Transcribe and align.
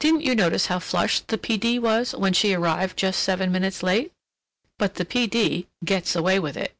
Didn't 0.00 0.20
you 0.20 0.34
notice 0.34 0.66
how 0.66 0.78
flushed 0.80 1.28
the 1.28 1.38
P. 1.38 1.56
D. 1.56 1.78
was 1.78 2.14
when 2.14 2.34
she 2.34 2.52
arrived 2.52 2.94
just 2.98 3.22
seven 3.22 3.50
minutes 3.50 3.82
late? 3.82 4.12
But 4.78 4.96
the 4.96 5.06
P. 5.06 5.26
D. 5.26 5.66
"gets 5.82 6.14
away 6.14 6.38
with 6.38 6.58
it." 6.58 6.74